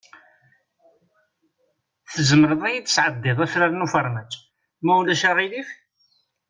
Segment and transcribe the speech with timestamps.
[2.13, 4.31] Tzemreḍ ad yi-d-tesɛeddiḍ afrar n ufermaj,
[4.83, 5.69] ma ulac aɣilif?